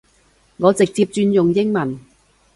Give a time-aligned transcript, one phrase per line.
[0.57, 1.99] 我直接轉用英文